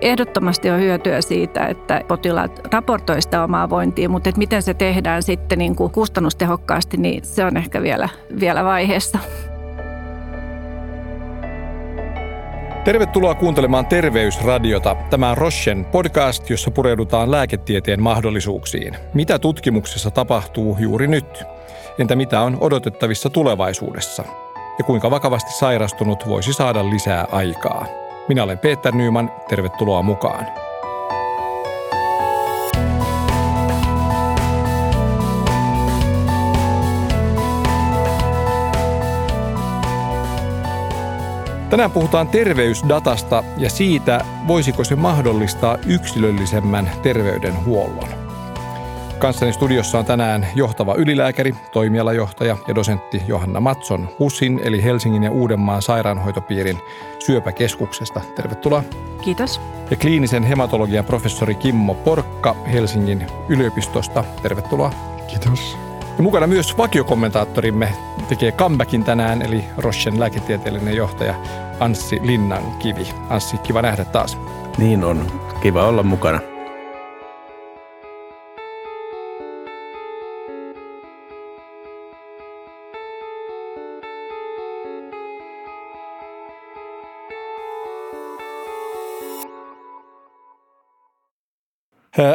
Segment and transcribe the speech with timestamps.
[0.00, 5.22] ehdottomasti on hyötyä siitä, että potilaat raportoi sitä omaa vointia, mutta että miten se tehdään
[5.22, 8.08] sitten niin kuin kustannustehokkaasti, niin se on ehkä vielä,
[8.40, 9.18] vielä vaiheessa.
[12.84, 14.96] Tervetuloa kuuntelemaan Terveysradiota.
[15.10, 18.96] Tämä on Rochen podcast, jossa pureudutaan lääketieteen mahdollisuuksiin.
[19.14, 21.44] Mitä tutkimuksessa tapahtuu juuri nyt?
[21.98, 24.24] Entä mitä on odotettavissa tulevaisuudessa?
[24.78, 27.86] Ja kuinka vakavasti sairastunut voisi saada lisää aikaa?
[28.30, 30.46] Minä olen Peter Nyman, tervetuloa mukaan.
[41.70, 48.29] Tänään puhutaan terveysdatasta ja siitä, voisiko se mahdollistaa yksilöllisemmän terveydenhuollon.
[49.20, 55.30] Kanssani studiossa on tänään johtava ylilääkäri, toimialajohtaja ja dosentti Johanna Matson HUSin eli Helsingin ja
[55.30, 56.78] Uudenmaan sairaanhoitopiirin
[57.18, 58.20] syöpäkeskuksesta.
[58.36, 58.82] Tervetuloa.
[59.22, 59.60] Kiitos.
[59.90, 64.24] Ja kliinisen hematologian professori Kimmo Porkka Helsingin yliopistosta.
[64.42, 64.92] Tervetuloa.
[65.26, 65.76] Kiitos.
[66.16, 67.92] Ja mukana myös vakiokommentaattorimme
[68.28, 71.34] tekee comebackin tänään, eli Rochen lääketieteellinen johtaja
[71.80, 73.08] Anssi Linnankivi.
[73.28, 74.38] Anssi, kiva nähdä taas.
[74.78, 75.26] Niin on.
[75.62, 76.40] Kiva olla mukana.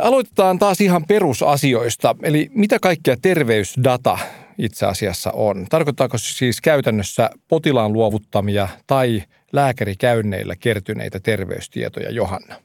[0.02, 4.18] Aloitetaan taas ihan perusasioista, eli mitä kaikkea terveysdata
[4.58, 5.66] itse asiassa on?
[5.70, 9.24] Tarkoittaako se siis käytännössä potilaan luovuttamia tai
[9.54, 12.56] lääkärikäynneillä kertyneitä terveystietoja, Johanna?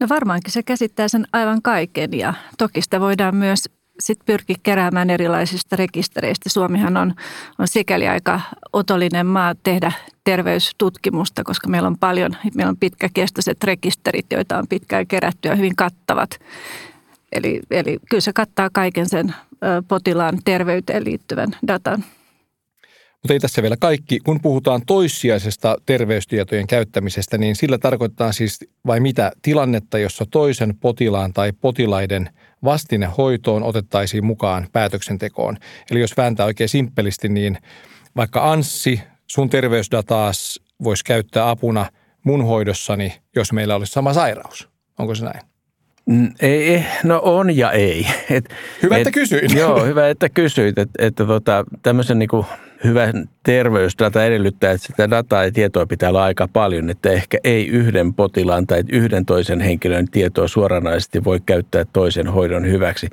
[0.00, 5.10] No varmaankin se käsittää sen aivan kaiken ja toki sitä voidaan myös sitten pyrkiä keräämään
[5.10, 6.48] erilaisista rekistereistä.
[6.48, 7.14] Suomihan on,
[7.58, 8.40] on sikäli aika
[8.72, 9.92] otollinen maa tehdä
[10.24, 15.76] terveystutkimusta, koska meillä on paljon, meillä on pitkäkestoiset rekisterit, joita on pitkään kerätty ja hyvin
[15.76, 16.38] kattavat.
[17.32, 19.34] Eli, eli kyllä se kattaa kaiken sen
[19.88, 22.04] potilaan terveyteen liittyvän datan.
[23.24, 24.20] Mutta ei tässä vielä kaikki.
[24.20, 31.32] Kun puhutaan toissijaisesta terveystietojen käyttämisestä, niin sillä tarkoittaa siis vai mitä tilannetta, jossa toisen potilaan
[31.32, 32.30] tai potilaiden
[32.64, 35.56] vastine hoitoon otettaisiin mukaan päätöksentekoon.
[35.90, 37.58] Eli jos vääntää oikein simppelisti, niin
[38.16, 41.86] vaikka Anssi, sun terveysdataas voisi käyttää apuna
[42.24, 44.68] mun hoidossani, jos meillä olisi sama sairaus.
[44.98, 45.40] Onko se näin?
[46.06, 48.06] Mm, ei, no on ja ei.
[48.30, 48.44] Et,
[48.82, 49.52] hyvä, et, että kysyit.
[49.52, 50.78] Joo, hyvä, että kysyit.
[50.78, 52.46] Että, että tota, tämmöisen niin kuin
[52.84, 57.68] hyvän terveysdata edellyttää, että sitä dataa ja tietoa pitää olla aika paljon, että ehkä ei
[57.68, 63.08] yhden potilaan tai yhden toisen henkilön tietoa suoranaisesti voi käyttää toisen hoidon hyväksi.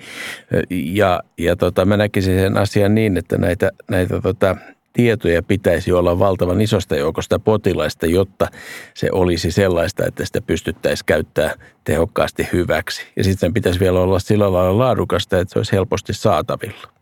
[0.70, 4.56] Ja, ja tota, mä näkisin sen asian niin, että näitä, näitä tota,
[4.94, 8.48] tietoja pitäisi olla valtavan isosta joukosta potilaista, jotta
[8.94, 11.54] se olisi sellaista, että sitä pystyttäisiin käyttää
[11.84, 13.06] tehokkaasti hyväksi.
[13.16, 17.01] Ja sitten pitäisi vielä olla sillä lailla laadukasta, että se olisi helposti saatavilla.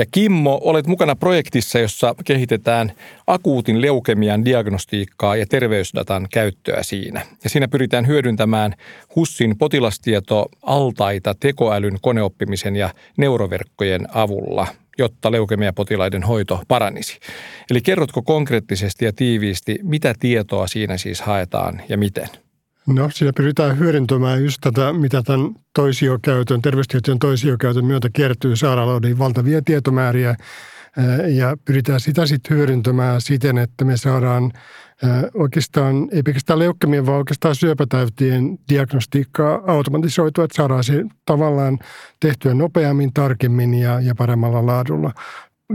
[0.00, 2.92] Ja Kimmo, olet mukana projektissa, jossa kehitetään
[3.26, 7.26] akuutin leukemian diagnostiikkaa ja terveysdatan käyttöä siinä.
[7.44, 8.74] Ja siinä pyritään hyödyntämään
[9.16, 14.66] HUSSin potilastieto altaita tekoälyn koneoppimisen ja neuroverkkojen avulla
[14.98, 17.18] jotta leukemiapotilaiden hoito paranisi.
[17.70, 22.28] Eli kerrotko konkreettisesti ja tiiviisti, mitä tietoa siinä siis haetaan ja miten?
[22.94, 29.62] No siinä pyritään hyödyntämään just tätä, mitä tämän toisiokäytön, terveystietojen toisiokäytön myötä kertyy sairaaloiden valtavia
[29.62, 30.36] tietomääriä
[31.28, 34.52] ja pyritään sitä sitten hyödyntämään siten, että me saadaan
[35.34, 41.78] oikeastaan, ei pelkästään leukemien, vaan oikeastaan syöpätäytien diagnostiikkaa automatisoitua, että saadaan se tavallaan
[42.20, 45.12] tehtyä nopeammin, tarkemmin ja, ja paremmalla laadulla.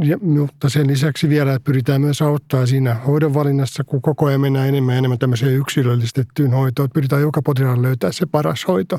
[0.04, 4.68] Ja, mutta sen lisäksi vielä pyritään myös auttaa siinä hoidon valinnassa, kun koko ajan mennään
[4.68, 6.86] enemmän ja enemmän tämmöiseen yksilöllistettyyn hoitoon.
[6.86, 8.98] Että pyritään joka potilaalle löytää se paras hoito.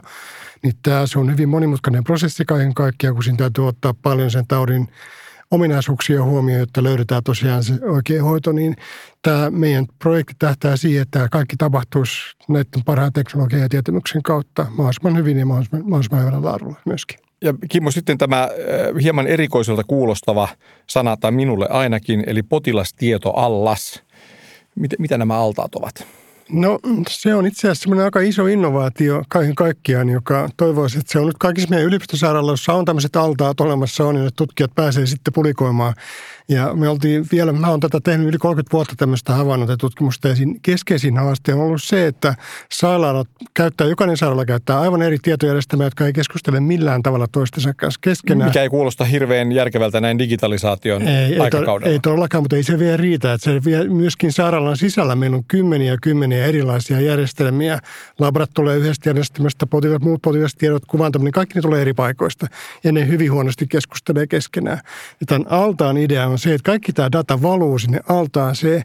[0.63, 4.47] Niin tämä se on hyvin monimutkainen prosessi kaiken kaikkiaan, kun siinä täytyy ottaa paljon sen
[4.49, 4.89] taudin
[5.51, 8.77] ominaisuuksia huomioon, jotta löydetään tosiaan se oikea hoito, niin
[9.23, 12.19] tämä meidän projekti tähtää siihen, että kaikki tapahtuisi
[12.49, 17.26] näiden parhaan teknologian ja tietämyksen kautta mahdollisimman hyvin ja mahdollisimman, mahdollisimman hyvällä laadulla myöskin.
[17.43, 18.49] Ja Kimmo, sitten tämä äh,
[19.03, 20.49] hieman erikoiselta kuulostava
[20.87, 24.03] sana, tai minulle ainakin, eli potilastieto allas.
[24.75, 26.07] Mitä, mitä nämä altaat ovat?
[26.51, 26.79] No
[27.09, 31.27] se on itse asiassa semmoinen aika iso innovaatio kaiken kaikkiaan, joka toivoisi, että se on
[31.27, 35.95] nyt kaikissa meidän yliopistosairaaloissa on tämmöiset altaat olemassa on, ja tutkijat pääsee sitten pulikoimaan
[36.49, 40.29] ja me oltiin vielä, mä oon tätä tehnyt yli 30 vuotta tämmöistä havainnot ja tutkimusta.
[40.29, 42.35] Ja keskeisin haaste on ollut se, että
[42.73, 47.99] sairaalat käyttää, jokainen sairaala käyttää aivan eri tietojärjestelmiä, jotka ei keskustele millään tavalla toistensa kanssa
[48.03, 48.51] keskenään.
[48.51, 51.89] Mikä ei kuulosta hirveän järkevältä näin digitalisaation ei, aikakaudella.
[51.89, 53.33] Ei, ei todellakaan, mutta ei se vielä riitä.
[53.33, 57.79] Että se vie myöskin sairaalan sisällä meillä on kymmeniä ja kymmeniä erilaisia järjestelmiä.
[58.19, 62.47] Labrat tulee yhdestä järjestelmästä, potilaat, muut potilastiedot, kuvantaminen, kaikki ne tulee eri paikoista.
[62.85, 64.81] Ja ne hyvin huonosti keskustelee keskenään.
[65.21, 68.57] Ja tämän altaan idea on se, että kaikki tämä data valuu sinne altaan.
[68.57, 68.83] Se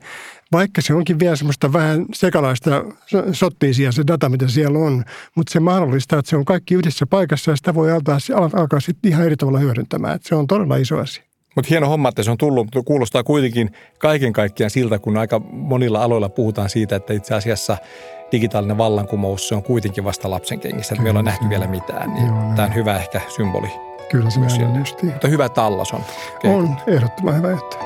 [0.51, 2.83] vaikka se onkin vielä semmoista vähän sekalaista
[3.31, 5.03] sottiisia se data, mitä siellä on,
[5.35, 8.17] mutta se mahdollistaa, että se on kaikki yhdessä paikassa ja sitä voi alkaa,
[8.53, 10.15] alkaa sitten ihan eri tavalla hyödyntämään.
[10.15, 11.23] Että se on todella iso asia.
[11.55, 15.39] Mutta hieno homma, että se on tullut, mutta kuulostaa kuitenkin kaiken kaikkiaan siltä, kun aika
[15.51, 17.77] monilla aloilla puhutaan siitä, että itse asiassa
[18.31, 22.13] digitaalinen vallankumous, se on kuitenkin vasta lapsen kengissä, että me ei ole nähty vielä mitään.
[22.13, 23.90] Niin tämä on hyvä ehkä symboli.
[24.11, 24.39] Kyllä se
[24.79, 25.11] justiin.
[25.11, 26.01] Mutta hyvä tallas on.
[26.43, 27.77] On, ehdottoman hyvä juttu.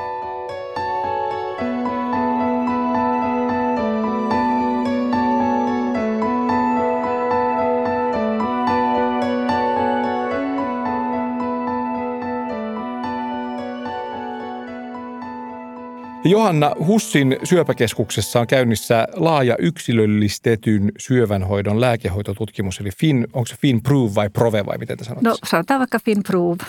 [16.25, 24.29] Johanna Hussin syöpäkeskuksessa on käynnissä laaja yksilöllistetyn syövänhoidon lääkehoitotutkimus, eli fin, onko se FinProve vai
[24.29, 25.29] Prove vai miten te sanotte?
[25.29, 26.63] No sanotaan vaikka FinProve.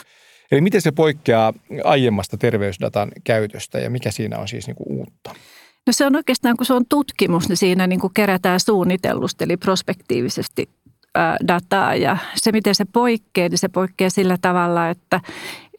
[0.53, 1.53] Eli miten se poikkeaa
[1.85, 5.35] aiemmasta terveysdatan käytöstä ja mikä siinä on siis niin kuin uutta?
[5.87, 9.57] No se on oikeastaan, kun se on tutkimus, niin siinä niin kuin kerätään suunnitellusti eli
[9.57, 10.69] prospektiivisesti
[11.49, 15.21] dataa ja se, miten se poikkeaa, niin se poikkeaa sillä tavalla, että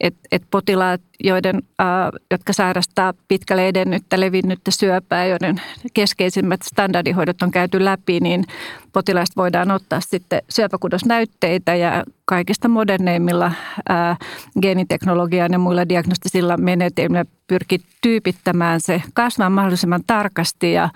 [0.00, 1.86] et, et potilaat, joiden, äh,
[2.30, 5.60] jotka sairastaa pitkälle edennyttä, levinnyttä syöpää, joiden
[5.94, 8.44] keskeisimmät standardihoidot on käyty läpi, niin
[8.92, 13.46] potilaista voidaan ottaa sitten syöpäkudosnäytteitä ja kaikista moderneimmilla
[13.90, 14.18] äh,
[14.62, 20.72] geeniteknologian ja muilla diagnostisilla menetelmillä pyrkii tyypittämään se kasvaa mahdollisimman tarkasti.
[20.72, 20.88] Ja,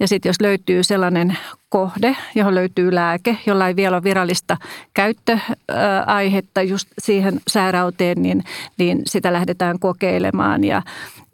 [0.00, 1.38] ja sitten jos löytyy sellainen
[1.68, 4.56] kohde, johon löytyy lääke, jolla ei vielä ole virallista
[4.94, 8.44] käyttöaihetta just siihen sairauteen, niin
[8.78, 10.64] niin sitä lähdetään kokeilemaan.
[10.64, 10.82] Ja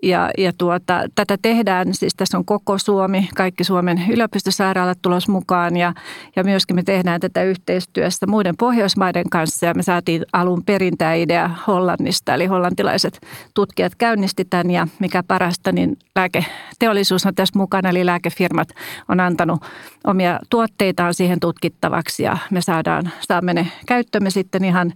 [0.05, 5.77] ja, ja tuota, tätä tehdään, siis tässä on koko Suomi, kaikki Suomen yliopistosairaalat tulos mukaan
[5.77, 5.95] ja,
[6.37, 11.15] ja myöskin me tehdään tätä yhteistyössä muiden Pohjoismaiden kanssa ja me saatiin alun perin tämä
[11.15, 13.21] idea Hollannista, eli hollantilaiset
[13.55, 18.69] tutkijat käynnisti tämän ja mikä parasta, niin lääketeollisuus on tässä mukana, eli lääkefirmat
[19.09, 19.61] on antanut
[20.05, 24.93] omia tuotteitaan siihen tutkittavaksi ja me saadaan, saamme ne käyttömme sitten ihan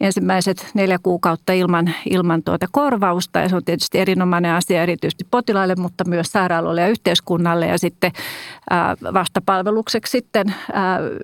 [0.00, 3.38] ensimmäiset neljä kuukautta ilman, ilman tuota korvausta.
[3.38, 7.66] Ja se on tietysti erinomainen asia erityisesti potilaille, mutta myös sairaaloille ja yhteiskunnalle.
[7.66, 8.12] Ja sitten
[9.14, 10.54] vastapalvelukseksi sitten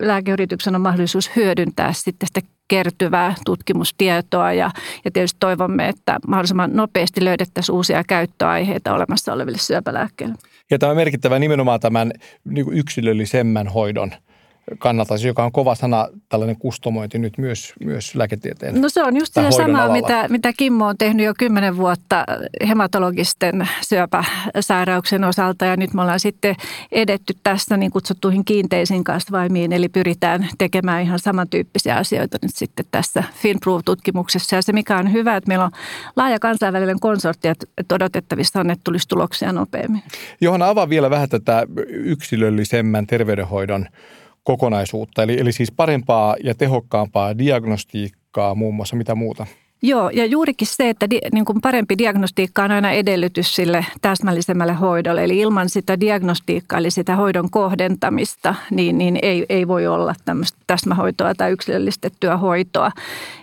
[0.00, 4.70] lääkeyrityksen on mahdollisuus hyödyntää sitten sitä kertyvää tutkimustietoa ja,
[5.04, 10.34] ja tietysti toivomme, että mahdollisimman nopeasti löydettäisiin uusia käyttöaiheita olemassa oleville syöpälääkkeille.
[10.70, 12.12] Ja tämä on merkittävä nimenomaan tämän
[12.44, 14.12] niin yksilöllisemmän hoidon–
[14.78, 19.34] kannalta, joka on kova sana, tällainen kustomointi nyt myös, myös lääketieteen No se on just
[19.34, 22.24] se sama, mitä, mitä Kimmo on tehnyt jo kymmenen vuotta
[22.68, 25.64] hematologisten syöpäsairauksien osalta.
[25.64, 26.56] Ja nyt me ollaan sitten
[26.92, 33.24] edetty tässä niin kutsuttuihin kiinteisiin kasvaimiin, eli pyritään tekemään ihan samantyyppisiä asioita nyt sitten tässä
[33.34, 35.70] FinProve-tutkimuksessa ja se mikä on hyvä, että meillä on
[36.16, 40.02] laaja kansainvälinen konsortti, että odotettavissa on, että tulisi tuloksia nopeammin.
[40.40, 43.86] Johanna, avaa vielä vähän tätä yksilöllisemmän terveydenhoidon
[44.48, 49.46] kokonaisuutta, eli, eli siis parempaa ja tehokkaampaa diagnostiikkaa muun muassa, mitä muuta?
[49.82, 54.72] Joo, ja juurikin se, että di, niin kuin parempi diagnostiikka on aina edellytys sille täsmällisemmälle
[54.72, 55.24] hoidolle.
[55.24, 60.58] Eli ilman sitä diagnostiikkaa, eli sitä hoidon kohdentamista, niin, niin ei, ei voi olla tämmöistä
[60.66, 62.90] täsmähoitoa tai yksilöllistettyä hoitoa.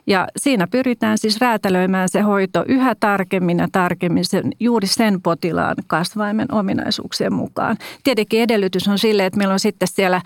[0.07, 5.75] Ja siinä pyritään siis räätälöimään se hoito yhä tarkemmin ja tarkemmin sen, juuri sen potilaan
[5.87, 7.77] kasvaimen ominaisuuksien mukaan.
[8.03, 10.21] Tietenkin edellytys on sille, että meillä on sitten siellä,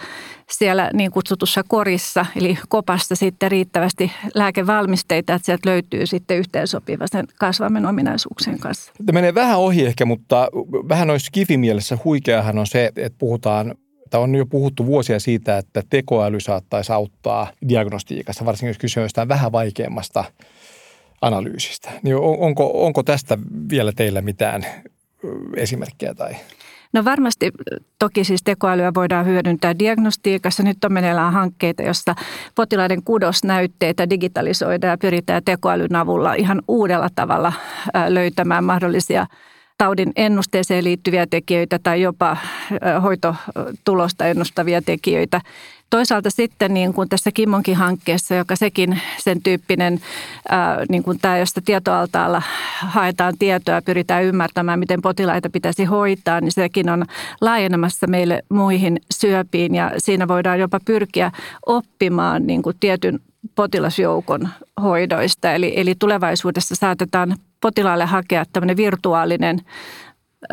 [0.52, 7.28] siellä niin kutsutussa korissa, eli kopassa sitten riittävästi lääkevalmisteita, että sieltä löytyy sitten yhteensopiva sen
[7.40, 8.92] kasvaimen ominaisuuksien kanssa.
[9.06, 10.48] Tämä menee vähän ohi ehkä, mutta
[10.90, 13.76] vähän olisi kivimielessä huikeahan on se, että puhutaan
[14.10, 19.28] että on jo puhuttu vuosia siitä, että tekoäly saattaisi auttaa diagnostiikassa, varsinkin jos kyse on
[19.28, 20.24] vähän vaikeammasta
[21.22, 21.92] analyysistä.
[22.04, 23.38] Niin onko, onko tästä
[23.70, 24.66] vielä teillä mitään
[25.56, 26.36] esimerkkejä tai?
[26.94, 27.52] No varmasti
[28.00, 30.64] toki siis tekoälyä voidaan hyödyntää diagnostiikassa.
[30.64, 32.16] Nyt on meneillään hankkeita, jossa
[32.56, 37.54] potilaiden kudosnäytteitä digitalisoidaan ja pyritään tekoälyn avulla ihan uudella tavalla
[38.10, 39.28] löytämään mahdollisia–
[39.80, 42.38] taudin ennusteeseen liittyviä tekijöitä tai jopa
[43.04, 45.42] hoitotulosta ennustavia tekijöitä.
[45.90, 50.02] Toisaalta sitten niin kuin tässä Kimmonkin hankkeessa, joka sekin sen tyyppinen,
[50.50, 52.42] ää, niin kuin tämä, josta tietoaltaalla
[52.80, 57.06] haetaan tietoa ja pyritään ymmärtämään, miten potilaita pitäisi hoitaa, niin sekin on
[57.42, 61.32] laajenemassa meille muihin syöpiin ja siinä voidaan jopa pyrkiä
[61.66, 63.20] oppimaan niin kuin tietyn
[63.56, 64.50] potilasjoukon
[64.82, 65.54] hoidoista.
[65.54, 69.60] Eli, eli tulevaisuudessa saatetaan potilaalle hakea tämmöinen virtuaalinen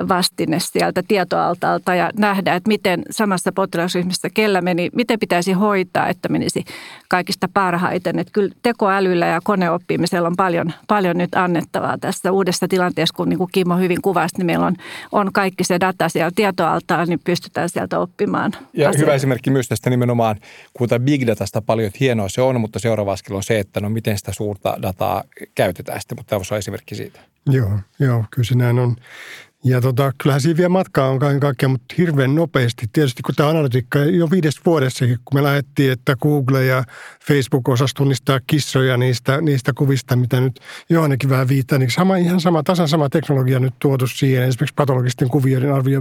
[0.09, 6.29] vastine sieltä tietoaltaalta ja nähdä, että miten samassa potilasryhmässä kellä meni, miten pitäisi hoitaa, että
[6.29, 6.65] menisi
[7.09, 8.19] kaikista parhaiten.
[8.19, 13.39] Että kyllä tekoälyllä ja koneoppimisella on paljon, paljon nyt annettavaa tässä uudessa tilanteessa, kun niin
[13.39, 14.77] kuin Kimmo hyvin kuvasi, niin meillä on,
[15.13, 18.53] on kaikki se data siellä tietoaltaalla, niin pystytään sieltä oppimaan.
[18.53, 18.99] Ja asioita.
[18.99, 20.37] hyvä esimerkki myös tästä nimenomaan,
[20.75, 23.91] kun big datasta paljon, että hienoa se on, mutta seuraava askel on se, että no
[23.91, 25.25] miten sitä suurta dataa
[25.55, 27.21] käytetään sitten, mutta tämä on esimerkki siitä.
[27.51, 28.97] Joo, joo, kyllä se näin on.
[29.69, 32.87] Ja tota, kyllähän siinä vielä matkaa on kaiken kaikkiaan, mutta hirveän nopeasti.
[32.93, 36.85] Tietysti kun tämä analytiikka jo viides vuodessakin, kun me lähdettiin, että Google ja
[37.27, 42.41] Facebook osas tunnistaa kissoja niistä, niistä kuvista, mitä nyt Johannekin vähän viittaa, niin sama, ihan
[42.41, 44.43] sama, tasan sama teknologia nyt tuotu siihen.
[44.43, 46.01] Esimerkiksi patologisten kuvioiden arvio,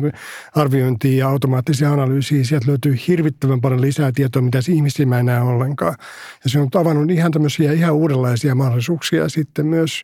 [0.55, 2.45] arviointiin ja automaattisia analyysiin.
[2.45, 5.95] Sieltä löytyy hirvittävän paljon lisää tietoa, mitä ihmisiä mä enää ollenkaan.
[6.43, 10.01] Ja se on avannut ihan tämmöisiä ihan uudenlaisia mahdollisuuksia sitten myös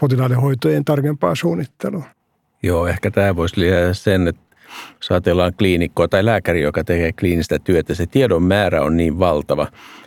[0.00, 2.21] potilaiden hoitojen tarkempaa suunnittelua.
[2.62, 4.56] Joo, ehkä tämä voisi lisätä sen, että
[4.96, 9.66] jos ajatellaan kliinikkoa tai lääkäri, joka tekee kliinistä työtä, se tiedon määrä on niin valtava,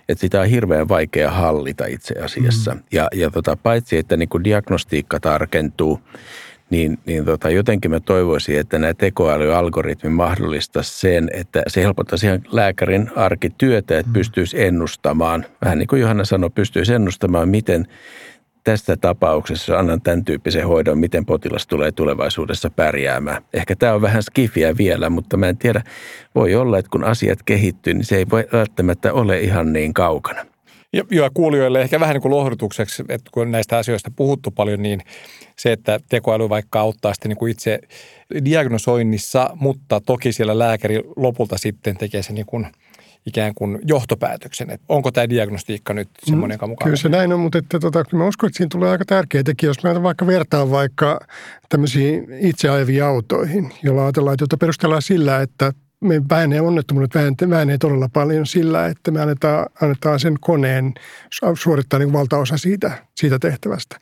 [0.10, 2.74] että sitä on hirveän vaikea hallita itse asiassa.
[2.74, 2.82] Mm.
[2.92, 6.00] Ja, ja tota, paitsi, että niin diagnostiikka tarkentuu,
[6.70, 12.42] niin, niin tota, jotenkin mä toivoisin, että nämä tekoälyalgoritmi mahdollista sen, että se helpottaisi ihan
[12.52, 14.14] lääkärin arkityötä, että mm.
[14.14, 17.88] pystyisi ennustamaan, vähän niin kuin Johanna sanoi, pystyisi ennustamaan, miten
[18.66, 23.44] tässä tapauksessa annan tämän tyyppisen hoidon, miten potilas tulee tulevaisuudessa pärjäämään.
[23.54, 25.84] Ehkä tämä on vähän skifiä vielä, mutta mä en tiedä,
[26.36, 30.46] voi olla, että kun asiat kehittyy, niin se ei voi välttämättä ole ihan niin kaukana.
[30.94, 35.02] Ja, ja kuulijoille ehkä vähän niin kuin lohdutukseksi, että kun näistä asioista puhuttu paljon, niin
[35.56, 37.80] se, että tekoäly vaikka auttaa sitten niin kuin itse
[38.46, 42.68] diagnosoinnissa, mutta toki siellä lääkäri lopulta sitten tekee sen niin kuin–
[43.26, 47.40] ikään kuin johtopäätöksen, että onko tämä diagnostiikka nyt semmoinen, joka mukaan Kyllä se näin on,
[47.40, 50.72] mutta että, tota, mä uskon, että siinä tulee aika tärkeä tekijä, jos mä vaikka vertaan
[50.72, 51.20] vaikka
[51.70, 57.12] tämmöisiin itseajavia autoihin, jolla ajatellaan, että jota perustellaan sillä, että me vähenee onnettomuudet
[57.50, 60.94] vähenee todella paljon sillä, että me annetaan, annetaan sen koneen
[61.54, 64.00] suorittaa niin valtaosa siitä, siitä tehtävästä.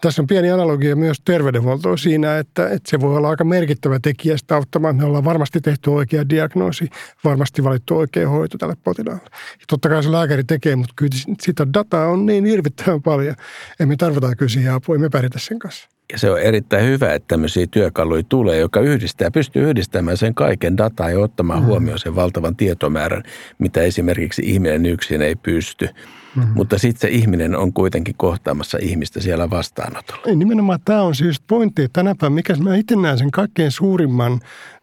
[0.00, 4.36] Tässä on pieni analogia myös terveydenhuoltoon siinä, että, että se voi olla aika merkittävä tekijä
[4.36, 4.96] sitä auttamaan.
[4.96, 6.90] Me ollaan varmasti tehty oikea diagnoosi,
[7.24, 9.24] varmasti valittu oikea hoito tälle potilaalle.
[9.32, 13.34] Ja totta kai se lääkäri tekee, mutta kyllä sitä dataa on niin hirvittävän paljon.
[13.80, 15.95] Emme tarvita kyllä siihen apua, emme pärjätä sen kanssa.
[16.12, 20.76] Ja se on erittäin hyvä, että tämmöisiä työkaluja tulee, joka yhdistää, pystyy yhdistämään sen kaiken
[20.76, 21.66] dataa ja ottamaan mm.
[21.66, 23.22] huomioon sen valtavan tietomäärän,
[23.58, 25.88] mitä esimerkiksi ihminen yksin ei pysty.
[26.36, 26.52] Mm-hmm.
[26.54, 30.22] Mutta sitten se ihminen on kuitenkin kohtaamassa ihmistä siellä vastaanotolla.
[30.26, 33.70] Ei, nimenomaan tämä on siis pointti, että tänä päivänä, mikä mä itse näen sen kaikkein
[33.70, 34.40] suurimman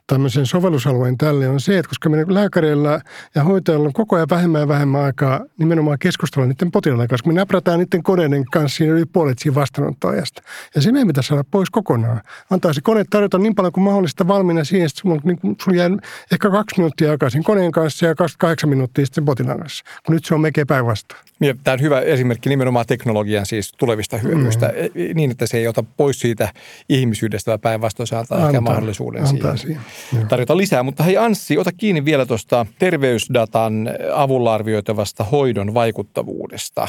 [0.07, 3.01] tämmöisen sovellusalueen tälle on se, että koska meidän lääkäreillä
[3.36, 7.33] ja hoitajilla on koko ajan vähemmän ja vähemmän aikaa nimenomaan keskustella niiden potilaiden kanssa, me
[7.33, 10.41] näprätään niiden koneiden kanssa siinä yli puolet siinä vastaanottoajasta.
[10.75, 12.22] Ja se meidän pitäisi saada pois kokonaan.
[12.50, 15.89] Antaisi kone tarjota niin paljon kuin mahdollista valmiina siihen, että sulla, niin sulla jää
[16.31, 20.25] ehkä kaksi minuuttia aikaa siinä koneen kanssa ja kahdeksan minuuttia sitten potilaan kanssa, kun nyt
[20.25, 21.22] se on melkein päinvastoin.
[21.43, 25.15] Niin, tämä on hyvä esimerkki nimenomaan teknologian siis tulevista hyödyistä, mm.
[25.15, 26.50] niin että se ei ota pois siitä
[26.89, 29.81] ihmisyydestä, vaan päinvastoin se antaa, antaa ehkä mahdollisuuden antaa siihen.
[30.09, 30.27] siihen.
[30.27, 30.83] tarjota lisää.
[30.83, 36.88] Mutta hei Anssi, ota kiinni vielä tuosta terveysdatan avulla arvioitavasta hoidon vaikuttavuudesta.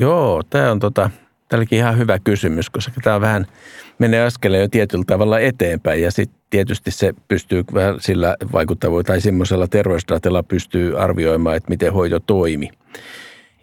[0.00, 1.10] Joo, tämä on tota,
[1.48, 3.46] tälläkin ihan hyvä kysymys, koska tämä vähän
[3.98, 9.20] menee askeleen jo tietyllä tavalla eteenpäin ja sitten tietysti se pystyy vähän sillä vaikuttavuudella tai
[9.20, 12.70] semmoisella terveysdatalla pystyy arvioimaan, että miten hoito toimi.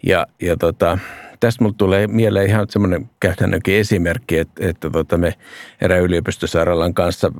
[0.02, 0.98] Ja, ja tota,
[1.40, 5.34] tästä mulle tulee mieleen ihan semmoinen käytännönkin esimerkki, että, että tota me
[5.80, 7.32] erään yliopistosairaalan kanssa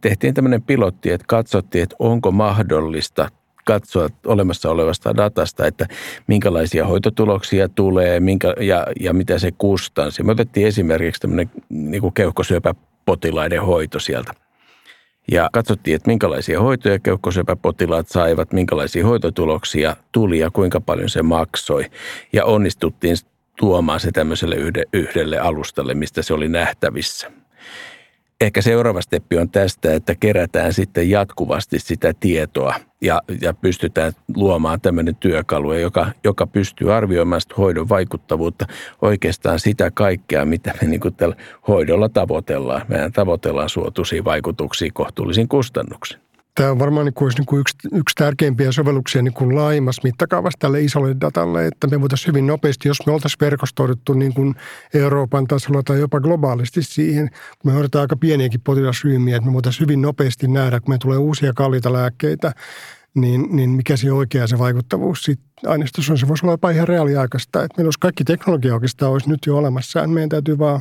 [0.00, 3.28] tehtiin tämmöinen pilotti, että katsottiin, että onko mahdollista
[3.64, 5.86] katsoa olemassa olevasta datasta, että
[6.26, 10.22] minkälaisia hoitotuloksia tulee minkä, ja, ja mitä se kustansi.
[10.22, 14.43] Me otettiin esimerkiksi tämmöinen niin keuhkosyöpäpotilaiden hoito sieltä
[15.30, 21.84] ja katsottiin, että minkälaisia hoitoja keuhkosyöpäpotilaat saivat, minkälaisia hoitotuloksia tuli ja kuinka paljon se maksoi.
[22.32, 23.16] Ja onnistuttiin
[23.56, 24.56] tuomaan se tämmöiselle
[24.92, 27.30] yhdelle alustalle, mistä se oli nähtävissä
[28.40, 34.80] ehkä seuraava steppi on tästä, että kerätään sitten jatkuvasti sitä tietoa ja, ja pystytään luomaan
[34.80, 38.66] tämmöinen työkalu, joka, joka pystyy arvioimaan sitä hoidon vaikuttavuutta
[39.02, 41.36] oikeastaan sitä kaikkea, mitä me niin kuin tällä
[41.68, 42.82] hoidolla tavoitellaan.
[42.88, 46.24] Meidän tavoitellaan suotuisia vaikutuksia kohtuullisin kustannuksin.
[46.54, 50.58] Tämä on varmaan niin kuin, niin kuin yksi, yksi tärkeimpiä sovelluksia niin kuin laajemmassa mittakaavassa
[50.58, 54.54] tälle isolle datalle, että me voitaisiin hyvin nopeasti, jos me oltaisiin verkostoiduttu niin kuin
[54.94, 59.80] Euroopan tasolla tai jopa globaalisti siihen, kun me hoidetaan aika pieniäkin potilasryhmiä, että me voitaisiin
[59.80, 62.52] hyvin nopeasti nähdä, kun me tulee uusia kalliita lääkkeitä,
[63.14, 66.18] niin, niin mikä se oikea se vaikuttavuus sitten aineistossa on.
[66.18, 69.56] Se voisi olla jopa ihan reaaliaikaista, että meillä olisi kaikki teknologia oikeastaan olisi nyt jo
[69.56, 70.80] olemassa, meidän täytyy vaan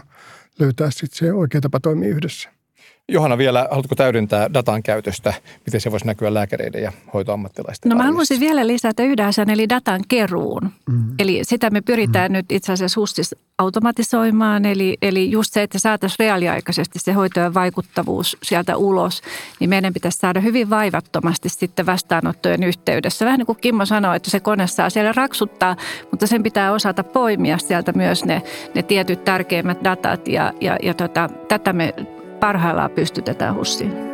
[0.60, 2.62] löytää sitten se oikea tapa toimia yhdessä.
[3.12, 5.33] Johanna vielä, haluatko täydentää datan käytöstä,
[5.65, 8.12] miten se voisi näkyä lääkäreiden ja hoitoammattilaisten No mä arjessa?
[8.12, 10.72] haluaisin vielä lisätä yhden asian, eli datan keruun.
[10.89, 11.03] Mm.
[11.19, 12.33] Eli sitä me pyritään mm.
[12.33, 18.38] nyt itse asiassa HUSTissa automatisoimaan, eli, eli just se, että saataisiin reaaliaikaisesti se hoitojen vaikuttavuus
[18.43, 19.22] sieltä ulos,
[19.60, 23.25] niin meidän pitäisi saada hyvin vaivattomasti sitten vastaanottojen yhteydessä.
[23.25, 25.75] Vähän niin kuin Kimmo sanoi, että se kone saa siellä raksuttaa,
[26.12, 28.41] mutta sen pitää osata poimia sieltä myös ne,
[28.75, 31.93] ne tietyt tärkeimmät datat ja, ja, ja tota, tätä me
[32.43, 34.12] parhaillaan pystytetään HUSiin.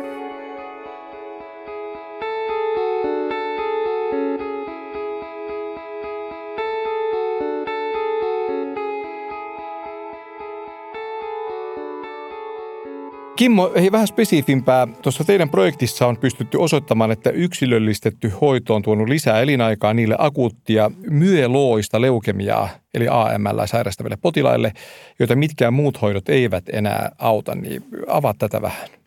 [13.40, 14.86] Kimmo, hei, vähän spesifimpää.
[15.02, 20.90] Tuossa teidän projektissa on pystytty osoittamaan, että yksilöllistetty hoito on tuonut lisää elinaikaa niille akuuttia
[21.10, 24.72] myeloista leukemiaa, eli AML sairastaville potilaille,
[25.18, 27.54] joita mitkään muut hoidot eivät enää auta.
[27.54, 28.99] Niin avaa tätä vähän.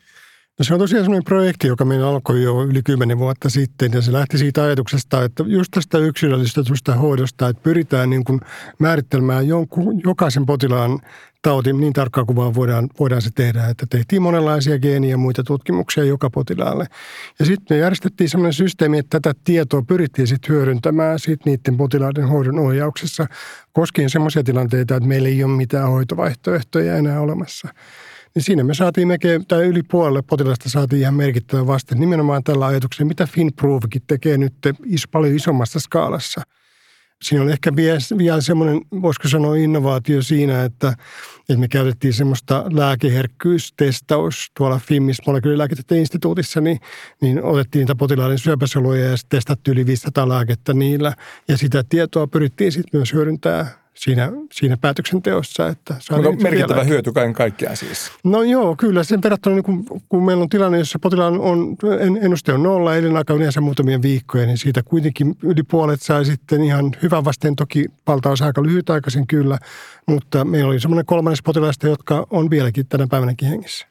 [0.58, 4.02] No se on tosiaan sellainen projekti, joka meillä alkoi jo yli kymmenen vuotta sitten ja
[4.02, 8.40] se lähti siitä ajatuksesta, että just tästä yksilöllistetystä hoidosta, että pyritään niin kuin
[8.78, 11.00] määrittelemään jonkun, jokaisen potilaan
[11.42, 13.66] tauti niin tarkkaan kuin vaan voidaan, voidaan se tehdä.
[13.66, 16.86] Että tehtiin monenlaisia geeniä ja muita tutkimuksia joka potilaalle.
[17.38, 22.28] Ja sitten me järjestettiin sellainen systeemi, että tätä tietoa pyrittiin sitten hyödyntämään sit niiden potilaiden
[22.28, 23.26] hoidon ohjauksessa
[23.72, 27.68] koskien sellaisia tilanteita, että meillä ei ole mitään hoitovaihtoehtoja enää olemassa
[28.34, 32.66] niin siinä me saatiin melkein, tai yli puolelle potilasta saatiin ihan merkittävä vaste nimenomaan tällä
[32.66, 34.54] ajatuksella, mitä FinProofkin tekee nyt
[35.10, 36.42] paljon isommassa skaalassa.
[37.22, 40.88] Siinä on ehkä vielä, vielä semmoinen, voisiko sanoa innovaatio siinä, että,
[41.38, 46.80] että me käytettiin semmoista lääkeherkkyystestaus tuolla FIMMissä molekyylilääketieteen instituutissa, niin,
[47.20, 51.12] niin otettiin niitä potilaiden syöpäsoluja ja testattiin yli 500 lääkettä niillä.
[51.48, 55.68] Ja sitä tietoa pyrittiin sitten myös hyödyntämään siinä, siinä päätöksenteossa.
[55.68, 58.12] Että Onko merkittävä hyöty hyöty kaiken kaikkiaan siis?
[58.24, 61.76] No joo, kyllä sen verrattuna, niin kun, kun meillä on tilanne, jossa potilaan on,
[62.20, 66.62] ennuste on nolla, elinaika on yleensä muutamia viikkoja, niin siitä kuitenkin yli puolet sai sitten
[66.62, 69.58] ihan hyvän vasteen, toki valtaosa aika lyhytaikaisen kyllä,
[70.06, 73.86] mutta meillä oli semmoinen kolmannes potilaista, jotka on vieläkin tänä päivänäkin hengissä.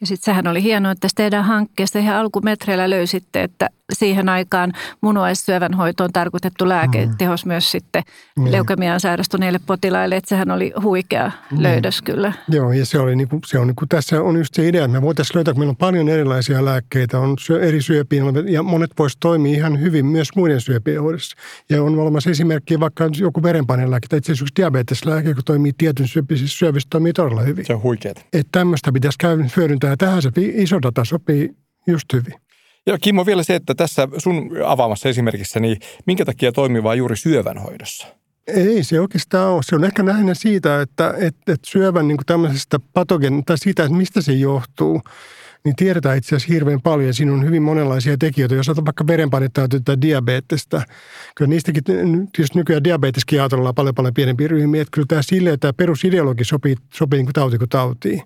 [0.00, 5.74] Ja sitten sehän oli hienoa, että teidän hankkeessa ihan alkumetreillä löysitte, että siihen aikaan munuaissyövän
[5.74, 7.16] hoitoon tarkoitettu lääke mm.
[7.18, 8.02] tehos myös sitten
[8.36, 8.52] niin.
[8.52, 10.16] leukemiaan sairastuneille potilaille.
[10.16, 11.62] Että sehän oli huikea niin.
[11.62, 12.32] löydös kyllä.
[12.48, 15.02] Joo, ja se, oli niinku, se on niinku, tässä on just se idea, että me
[15.02, 19.56] voitaisiin löytää, kun meillä on paljon erilaisia lääkkeitä, on eri syöpiä, ja monet voisivat toimia
[19.56, 21.36] ihan hyvin myös muiden syöpien hoidossa.
[21.70, 26.58] Ja on olemassa esimerkki vaikka joku verenpainelääke, tai itse asiassa diabeteslääke, joka toimii tietyn syöpisissä
[26.58, 27.66] syövissä, toimii todella hyvin.
[27.66, 28.14] Se on huikeaa.
[28.32, 31.50] Että tämmöistä pitäisi käydä hyödyntää, ja tähän se iso data sopii
[31.86, 32.34] just hyvin.
[32.86, 37.58] Ja Kimmo, vielä se, että tässä sun avaamassa esimerkissä, niin minkä takia toimivaa juuri syövän
[37.58, 38.06] hoidossa?
[38.46, 39.62] Ei se oikeastaan ole.
[39.62, 43.84] Se on ehkä lähinnä siitä, että, että, että syövän niin kuin tämmöisestä patogen, tai siitä,
[43.84, 45.02] että mistä se johtuu,
[45.66, 47.14] niin tiedetään itse asiassa hirveän paljon.
[47.14, 48.54] Siinä on hyvin monenlaisia tekijöitä.
[48.54, 50.82] Jos otetaan vaikka verenpainetautia tai diabetesta,
[51.36, 54.82] kyllä niistäkin, tietysti nykyään diabeteskin ajatellaan paljon paljon pienempiä ryhmiä.
[54.82, 58.22] Että kyllä tämä sille, että tämä perusideologi sopii, sopii niin kuin tauti kuin tautiin.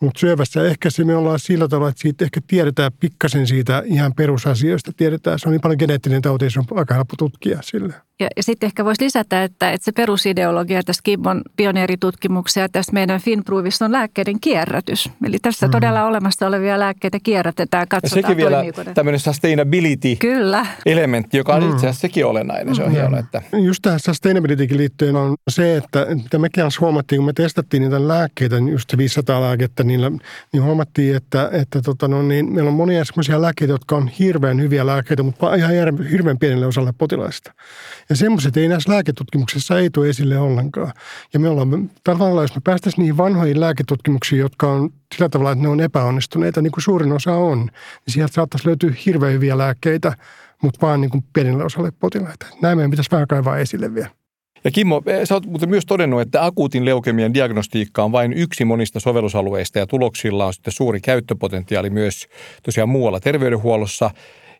[0.00, 4.14] Mutta syövässä ehkä se me ollaan sillä tavalla, että siitä ehkä tiedetään pikkasen siitä ihan
[4.14, 4.92] perusasioista.
[4.96, 7.94] Tiedetään, se on niin paljon geneettinen tauti, se on aika helppo tutkia sille.
[8.20, 12.92] Ja, ja sitten ehkä voisi lisätä, että, että se perusideologia tässä Kimmon pioneeritutkimuksia ja tässä
[12.92, 15.10] meidän FinProvissa on lääkkeiden kierrätys.
[15.26, 15.70] Eli tässä mm.
[15.70, 21.70] todella olemassa olevia lääkkeitä kierrätetään, katsotaan ja sekin vielä tämmöinen sustainability-elementti, joka on mm.
[21.70, 22.74] itse asiassa sekin olennainen.
[22.74, 22.94] Se on mm.
[22.94, 23.42] hienoa, että...
[23.64, 28.60] Just tähän sustainabilitykin liittyen on se, että mitä mekin huomattiin, kun me testattiin niitä lääkkeitä,
[28.60, 30.10] niin just 500 lääkettä, niillä,
[30.52, 34.60] niin huomattiin, että, että tota no, niin meillä on monia sellaisia lääkkeitä, jotka on hirveän
[34.60, 35.70] hyviä lääkkeitä, mutta ihan
[36.10, 37.52] hirveän pienelle osalle potilaista.
[38.08, 40.92] Ja semmoiset ei näissä lääketutkimuksissa ei tule esille ollenkaan.
[41.34, 45.62] Ja me ollaan tavallaan, jos me päästäisiin niihin vanhoihin lääketutkimuksiin, jotka on sillä tavalla, että
[45.62, 50.12] ne on epäonnistuneita, niin kuin suurin osa on, niin sieltä saattaisi löytyä hirveän hyviä lääkkeitä,
[50.62, 52.46] mutta vaan niin kuin pienelle osalle potilaita.
[52.62, 54.10] Näin meidän pitäisi vähän kaivaa esille vielä.
[54.64, 59.00] Ja Kimmo, sä oot muuten myös todennut, että akuutin leukemian diagnostiikka on vain yksi monista
[59.00, 62.26] sovellusalueista ja tuloksilla on sitten suuri käyttöpotentiaali myös
[62.62, 64.10] tosiaan muualla terveydenhuollossa.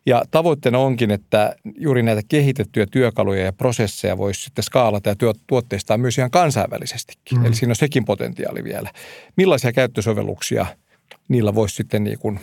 [0.07, 5.15] Ja tavoitteena onkin, että juuri näitä kehitettyjä työkaluja ja prosesseja voisi sitten skaalata ja
[5.47, 7.39] tuotteistaa myös ihan kansainvälisestikin.
[7.39, 7.45] Mm.
[7.45, 8.91] Eli siinä on sekin potentiaali vielä.
[9.35, 10.65] Millaisia käyttösovelluksia
[11.27, 12.39] niillä voisi sitten niin kuin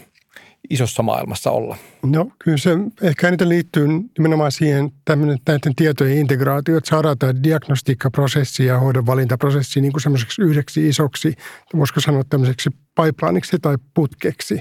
[0.70, 1.76] isossa maailmassa olla?
[2.02, 2.70] No kyllä se
[3.02, 3.86] ehkä eniten liittyy
[4.18, 10.02] nimenomaan siihen tämmöinen, näiden tietojen integraatio, että saadaan tämä diagnostiikkaprosessi ja hoidon valintaprosessi niin kuin
[10.02, 11.34] semmoiseksi yhdeksi isoksi,
[11.76, 14.54] voisiko sanoa tämmöiseksi pipelineiksi tai putkeksi.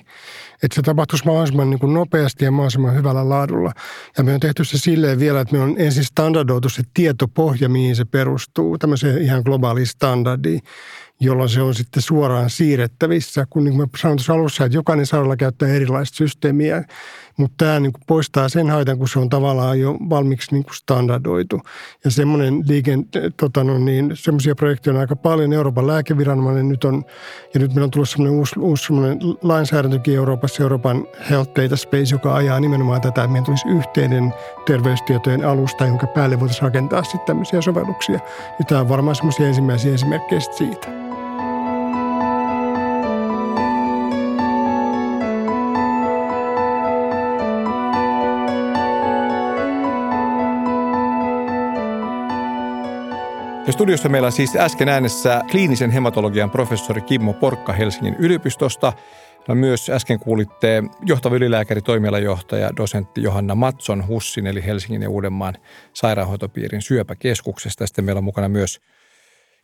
[0.63, 3.73] Että se tapahtuisi mahdollisimman niin kuin nopeasti ja mahdollisimman hyvällä laadulla.
[4.17, 7.95] Ja me on tehty se silleen vielä, että me on ensin standardoitu se tietopohja, mihin
[7.95, 10.61] se perustuu, tämmöiseen ihan globaaliin standardiin
[11.23, 13.47] jolloin se on sitten suoraan siirrettävissä.
[13.49, 16.83] Kun niin kuin mä sanoin tuossa alussa, että jokainen sairaala käyttää erilaista systeemiä,
[17.37, 20.75] mutta tämä niin kuin poistaa sen haitan, kun se on tavallaan jo valmiiksi niin kuin
[20.75, 21.61] standardoitu.
[22.05, 23.05] Ja semmoinen liiken,
[23.37, 25.53] tota no niin, semmoisia projekteja on aika paljon.
[25.53, 27.03] Euroopan lääkeviranomainen nyt on,
[27.53, 32.15] ja nyt meillä on tullut semmoinen uusi, uusi semmoinen lainsäädäntökin Euroopassa, Euroopan Health Data Space,
[32.15, 34.33] joka ajaa nimenomaan tätä, että meidän tulisi yhteinen
[34.65, 38.19] terveystietojen alusta, jonka päälle voitaisiin rakentaa sitten tämmöisiä sovelluksia.
[38.59, 41.12] Ja tämä on varmaan semmoisia ensimmäisiä esimerkkejä siitä.
[53.73, 58.93] Ja studiossa meillä on siis äsken äänessä kliinisen hematologian professori Kimmo Porkka Helsingin yliopistosta.
[59.47, 65.57] No myös äsken kuulitte johtava ylilääkäri, toimialajohtaja, dosentti Johanna Matson Hussin, eli Helsingin ja Uudenmaan
[65.93, 67.87] sairaanhoitopiirin syöpäkeskuksesta.
[67.87, 68.79] Sitten meillä on mukana myös,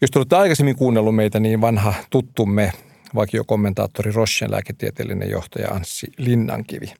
[0.02, 2.72] jos olette aikaisemmin kuunnellut meitä, niin vanha tuttumme
[3.15, 6.93] vakiokommentaattori Roschen lääketieteellinen johtaja Anssi Linnankivi.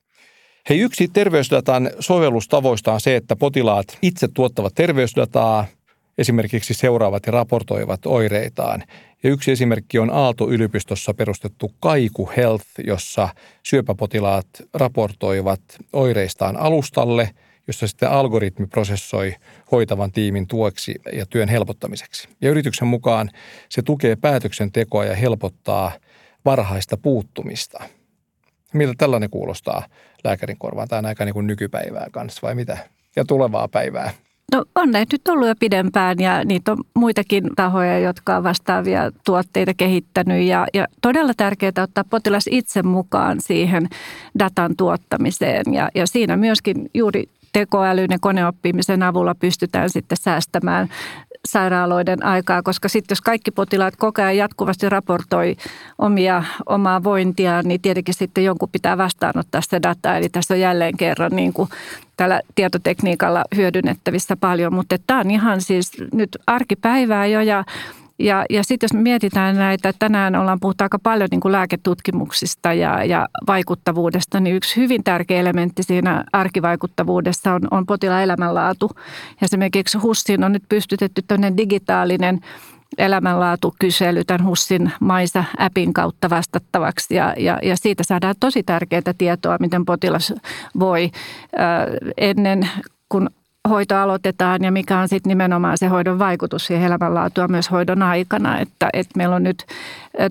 [0.70, 5.66] Hei, yksi terveysdatan sovellustavoista on se, että potilaat itse tuottavat terveysdataa–
[6.20, 8.84] esimerkiksi seuraavat ja raportoivat oireitaan.
[9.24, 13.30] Ja yksi esimerkki on Aalto-yliopistossa perustettu Kaiku Health, jossa
[13.64, 15.62] syöpäpotilaat raportoivat
[15.94, 17.30] oireistaan alustalle,
[17.68, 19.36] jossa sitten algoritmi prosessoi
[19.72, 22.30] hoitavan tiimin tueksi ja työn helpottamiseksi.
[22.42, 23.30] Ja yrityksen mukaan
[23.70, 25.92] se tukee päätöksentekoa ja helpottaa
[26.46, 27.84] varhaista puuttumista.
[28.74, 29.84] Miltä tällainen kuulostaa
[30.24, 30.88] lääkärin korvaan?
[30.88, 32.78] Tämä on aika niin kuin nykypäivää kanssa vai mitä?
[33.16, 34.14] Ja tulevaa päivää.
[34.54, 39.12] No on näitä nyt ollut jo pidempään ja niitä on muitakin tahoja, jotka on vastaavia
[39.26, 43.88] tuotteita kehittänyt ja, ja todella tärkeää ottaa potilas itse mukaan siihen
[44.40, 50.90] datan tuottamiseen ja, ja siinä myöskin juuri tekoälyn ja koneoppimisen avulla pystytään sitten säästämään
[51.48, 55.56] sairaaloiden aikaa, koska sitten jos kaikki potilaat koko ajan jatkuvasti raportoi
[55.98, 60.18] omia, omaa vointia, niin tietenkin sitten jonkun pitää vastaanottaa se data.
[60.18, 61.70] Eli tässä on jälleen kerran niin kuin
[62.18, 67.64] tällä tietotekniikalla hyödynnettävissä paljon, mutta tämä on ihan siis nyt arkipäivää jo ja
[68.20, 73.04] ja, ja sitten jos mietitään näitä, tänään ollaan puhuttu aika paljon niin kuin lääketutkimuksista ja,
[73.04, 78.92] ja vaikuttavuudesta, niin yksi hyvin tärkeä elementti siinä arkivaikuttavuudessa on, on potilaan elämänlaatu.
[79.42, 82.40] Ja esimerkiksi HUSSin on nyt pystytetty tämmöinen digitaalinen
[82.98, 89.86] elämänlaatukysely tämän HUSSin Maisa-appin kautta vastattavaksi ja, ja, ja siitä saadaan tosi tärkeää tietoa, miten
[89.86, 90.34] potilas
[90.80, 91.12] voi.
[92.18, 92.70] Ennen
[93.10, 93.30] kun
[93.70, 98.60] hoito aloitetaan ja mikä on sitten nimenomaan se hoidon vaikutus siihen elämänlaatua myös hoidon aikana.
[98.60, 99.66] Että, että meillä on nyt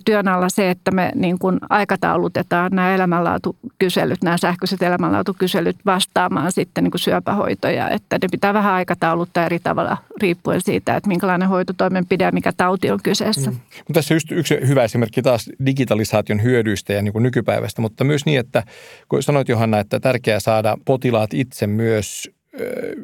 [0.04, 6.84] työn alla se, että me niin kuin aikataulutetaan nämä elämänlaatukyselyt, nämä sähköiset elämänlaatukyselyt vastaamaan sitten
[6.84, 7.90] niin syöpähoitoja.
[7.90, 12.90] Että ne pitää vähän aikatauluttaa eri tavalla riippuen siitä, että minkälainen hoitotoimenpide ja mikä tauti
[12.90, 13.50] on kyseessä.
[13.50, 13.56] Mm.
[13.92, 18.40] Tässä just yksi hyvä esimerkki taas digitalisaation hyödyistä ja niin kuin nykypäivästä, mutta myös niin,
[18.40, 18.62] että
[19.08, 22.30] kun sanoit Johanna, että tärkeää saada potilaat itse myös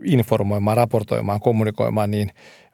[0.05, 2.31] informoimaan, raportoimaan, kommunikoimaan, niin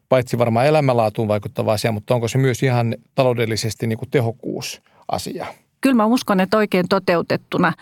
[0.09, 5.47] paitsi varmaan elämänlaatuun vaikuttava asia, mutta onko se myös ihan taloudellisesti niin kuin tehokkuusasia?
[5.81, 7.73] Kyllä mä uskon, että oikein toteutettuna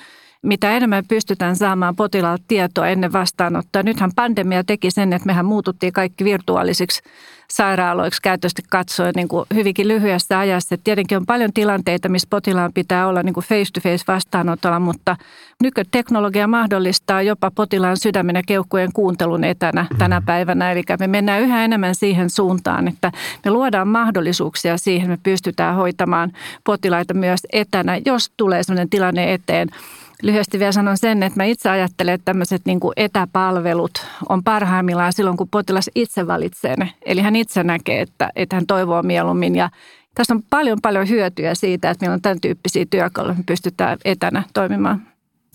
[0.42, 3.82] mitä enemmän pystytään saamaan potilaalta tietoa ennen vastaanottoa.
[3.82, 7.02] Nythän pandemia teki sen, että mehän muututtiin kaikki virtuaalisiksi
[7.50, 10.74] sairaaloiksi käytöstä katsoen niin kuin hyvinkin lyhyessä ajassa.
[10.74, 15.16] Et tietenkin on paljon tilanteita, missä potilaan pitää olla niin kuin face-to-face vastaanotolla, mutta
[15.62, 20.72] nykyteknologia mahdollistaa jopa potilaan sydämen ja keuhkojen kuuntelun etänä tänä päivänä.
[20.72, 23.12] Eli me mennään yhä enemmän siihen suuntaan, että
[23.44, 26.32] me luodaan mahdollisuuksia siihen, me pystytään hoitamaan
[26.64, 29.68] potilaita myös etänä, jos tulee sellainen tilanne eteen–
[30.22, 35.12] Lyhyesti vielä sanon sen, että mä itse ajattelen, että tämmöiset niin kuin etäpalvelut on parhaimmillaan
[35.12, 36.92] silloin, kun potilas itse valitsee ne.
[37.06, 39.70] Eli hän itse näkee, että, että hän toivoo mieluummin ja
[40.14, 44.42] tässä on paljon paljon hyötyä siitä, että meillä on tämän tyyppisiä työkaluja, me pystytään etänä
[44.54, 45.07] toimimaan.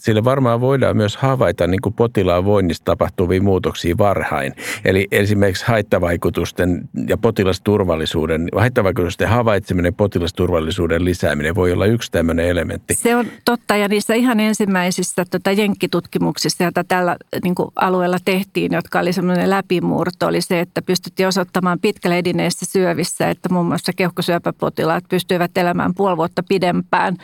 [0.03, 4.53] Sillä varmaan voidaan myös havaita niin kuin potilaan voinnissa tapahtuvia muutoksia varhain.
[4.85, 12.93] Eli esimerkiksi haittavaikutusten ja potilasturvallisuuden, haittavaikutusten havaitseminen ja potilasturvallisuuden lisääminen voi olla yksi tämmöinen elementti.
[12.93, 18.71] Se on totta ja niissä ihan ensimmäisissä tota, jenkkitutkimuksissa, joita tällä niin kuin alueella tehtiin,
[18.71, 23.91] jotka oli semmoinen läpimurto, oli se, että pystyttiin osoittamaan pitkälle edineissä syövissä, että muun muassa
[23.95, 27.15] keuhkosyöpäpotilaat pystyivät elämään puoli vuotta pidempään.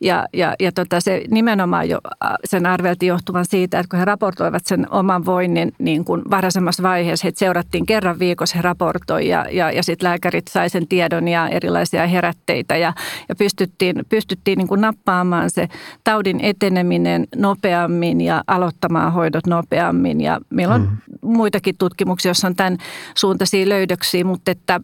[0.00, 1.98] Ja, ja, ja tota, se nimenomaan jo
[2.44, 7.24] sen arveltiin johtuvan siitä, että kun he raportoivat sen oman voinnin niin kuin varhaisemmassa vaiheessa,
[7.24, 11.48] heitä seurattiin kerran viikossa, he raportoi ja, ja, ja sitten lääkärit sai sen tiedon ja
[11.48, 12.92] erilaisia herätteitä ja,
[13.28, 15.68] ja pystyttiin, pystyttiin niin kuin nappaamaan se
[16.04, 20.20] taudin eteneminen nopeammin ja aloittamaan hoidot nopeammin.
[20.20, 21.28] Ja meillä on mm.
[21.28, 22.78] muitakin tutkimuksia, joissa on tämän
[23.14, 24.80] suuntaisia löydöksiä, mutta että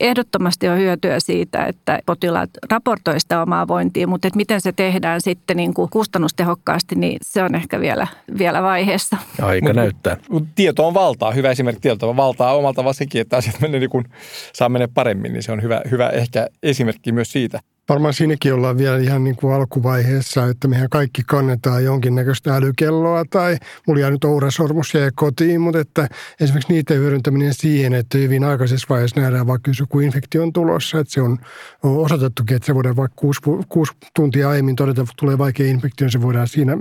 [0.00, 5.20] ehdottomasti on hyötyä siitä, että potilaat raportoi sitä omaa vointia, mutta että miten se tehdään
[5.20, 8.06] sitten niin kuin kustannustehokkaasti, niin se on ehkä vielä,
[8.38, 9.16] vielä vaiheessa.
[9.42, 10.16] Aika mut, näyttää.
[10.30, 13.80] Mut tieto on valtaa, hyvä esimerkki tieto on valtaa omalta vaan sekin, että asiat menee
[13.80, 14.04] niin kuin
[14.52, 18.78] saa mennä paremmin, niin se on hyvä, hyvä ehkä esimerkki myös siitä varmaan siinäkin ollaan
[18.78, 24.24] vielä ihan niin kuin alkuvaiheessa, että mehän kaikki kannetaan jonkinnäköistä älykelloa tai mulla jää nyt
[24.24, 26.08] Oura-sormus jäi kotiin, mutta että
[26.40, 30.98] esimerkiksi niiden hyödyntäminen siihen, että hyvin aikaisessa vaiheessa nähdään vaikka jos joku infektio on tulossa,
[30.98, 31.38] että se on
[31.82, 36.12] osoitettukin, että se voidaan vaikka kuusi, kuusi tuntia aiemmin todeta, että tulee vaikea infektio, niin
[36.12, 36.78] se voidaan siinä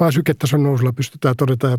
[0.00, 1.78] vaan syketason nousulla pystytään todeta ja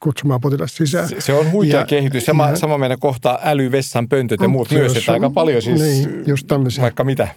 [0.00, 1.08] kutsumaan potilas sisään.
[1.08, 2.24] Se, se on huikea ja, kehitys.
[2.24, 6.22] Sama, ja, sama meidän kohtaa älyvessan pöntöt ja muut myös, että aika paljon siis niin,
[6.26, 6.46] just
[6.80, 7.28] vaikka mitä.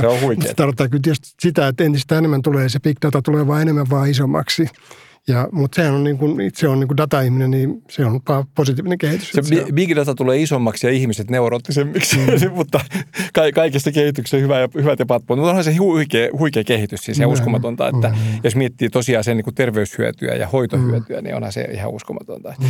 [0.00, 0.48] Se on huikea.
[0.48, 3.86] se tarkoittaa kyllä tietysti sitä, että entistä enemmän tulee se big data tulee vaan enemmän
[3.90, 4.66] vaan isommaksi.
[5.28, 8.20] Ja, mutta sehän on niin kuin, itse on niin kuin data-ihminen, niin se on
[8.54, 9.30] positiivinen kehitys.
[9.32, 12.52] Se, se big data tulee isommaksi ja ihmiset neuroottisemmiksi, mm.
[12.56, 12.80] mutta
[13.32, 15.38] ka- kaikista kehityksen hyvä ja, hyvät ja patpuut.
[15.38, 18.14] Mutta onhan se huikea, huikea kehitys siis ja uskomatonta, että mm.
[18.44, 21.24] jos miettii tosiaan sen niin kuin terveyshyötyä ja hoitohyötyä, mm.
[21.24, 22.54] niin onhan se ihan uskomatonta.
[22.60, 22.66] Mm.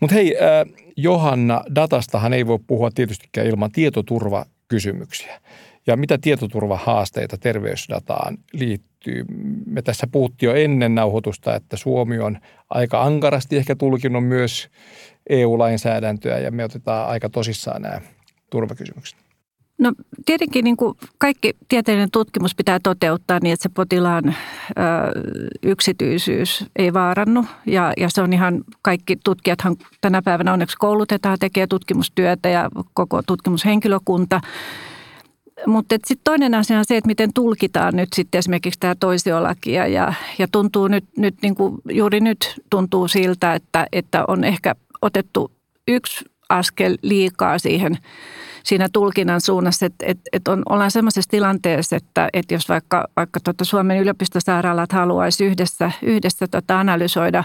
[0.00, 5.40] Mutta hei, äh, Johanna, datastahan ei voi puhua tietystikään ilman tietoturvakysymyksiä
[5.86, 9.24] ja mitä tietoturvahaasteita terveysdataan liittyy.
[9.66, 12.38] Me tässä puhuttiin jo ennen nauhoitusta, että Suomi on
[12.70, 14.68] aika ankarasti ehkä tulkinnut myös
[15.28, 18.00] EU-lainsäädäntöä ja me otetaan aika tosissaan nämä
[18.50, 19.18] turvakysymykset.
[19.78, 19.92] No
[20.26, 24.32] tietenkin niin kuin kaikki tieteellinen tutkimus pitää toteuttaa niin, että se potilaan ö,
[25.62, 27.44] yksityisyys ei vaarannu.
[27.66, 33.22] Ja, ja se on ihan, kaikki tutkijathan tänä päivänä onneksi koulutetaan, tekee tutkimustyötä ja koko
[33.22, 34.40] tutkimushenkilökunta–
[35.66, 40.12] mutta sitten toinen asia on se, että miten tulkitaan nyt sitten esimerkiksi tämä toisiolakia ja,
[40.38, 45.50] ja tuntuu nyt, nyt niin kuin juuri nyt tuntuu siltä, että, että on ehkä otettu
[45.88, 47.98] yksi askel liikaa siihen
[48.64, 53.40] siinä tulkinnan suunnassa, että, että, että on, ollaan sellaisessa tilanteessa, että, että jos vaikka, vaikka
[53.40, 57.44] tuota Suomen yliopistosairaalat haluaisi yhdessä, yhdessä tota analysoida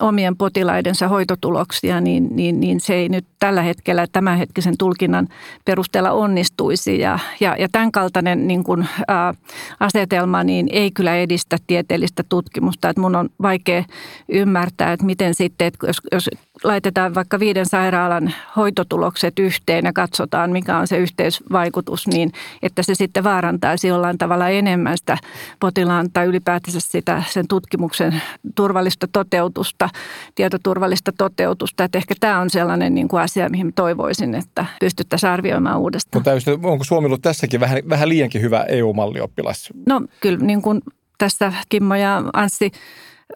[0.00, 5.28] omien potilaidensa hoitotuloksia, niin, niin, niin se ei nyt tällä hetkellä tämänhetkisen tulkinnan
[5.64, 6.98] perusteella onnistuisi.
[6.98, 9.34] Ja, ja, ja tämän kaltainen niin kuin, ä,
[9.80, 12.88] asetelma niin ei kyllä edistä tieteellistä tutkimusta.
[12.88, 13.84] Että mun on vaikea
[14.28, 16.30] ymmärtää, että miten sitten, että jos, jos
[16.64, 22.94] laitetaan vaikka viiden sairaalan hoitotulokset yhteen ja katsotaan, mikä on se yhteisvaikutus, niin että se
[22.94, 25.18] sitten vaarantaisi jollain tavalla enemmän sitä
[25.60, 28.22] potilaan tai ylipäätänsä sitä sen tutkimuksen
[28.54, 29.83] turvallista toteutusta,
[30.34, 31.84] tietoturvallista toteutusta.
[31.84, 36.24] Että ehkä tämä on sellainen niin kuin asia, mihin toivoisin, että pystyttäisiin arvioimaan uudestaan.
[36.42, 39.70] Mutta onko Suomi ollut tässäkin vähän, vähän liiankin hyvä EU-mallioppilas?
[39.86, 40.80] No kyllä niin kuin
[41.18, 42.70] tässä Kimmo ja Anssi